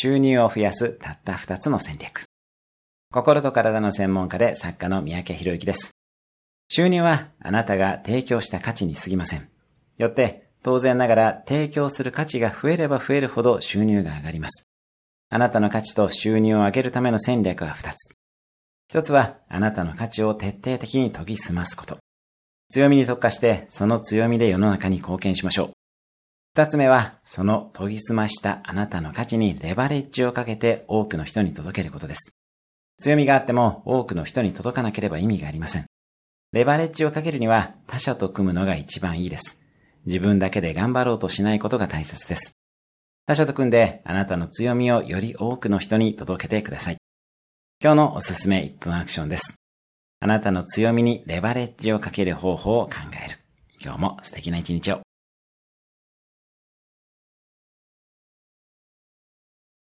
[0.00, 2.22] 収入を増やすたった2つの戦略。
[3.12, 5.90] 心と体の専門家で作家の三宅博之です。
[6.68, 9.48] 収入はあなたが提供した価値に過ぎません。
[9.96, 14.68] よって、当然ながら提供する価値が増えれば増えるほど収入が上がります。
[15.30, 18.14] あなたの価値と収入を上げるための戦略は2つ。
[18.94, 21.98] 1つは、あなたの価値を徹底的に研ぎ澄ますこと。
[22.68, 25.77] 強みに特化して、その強みで世の中に貢献しましょう。
[26.58, 32.34] 二つ目は、その研ぎ澄ましたあなたの価値にレバレッジをかけて多くの人に届けることです。
[32.98, 35.86] 強みがあっても多くの人に届かなければ意味がありません。
[36.50, 39.60] レバレッジをかけるには他者と組むのが一番いいです。
[40.04, 42.50] 自分だけで頑張ろうとしないことが大切です。
[43.28, 46.96] 他者と組んであなたの強みをより多くの人に届けてください。
[47.80, 49.54] 今日のおすすめ1分アクションです。
[50.18, 52.94] あなたの強みにレバレッジをかける方法を考
[53.24, 53.38] える。
[53.80, 55.07] 今日も素敵な一日を。